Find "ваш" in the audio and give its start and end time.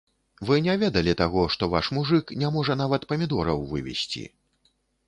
1.75-1.91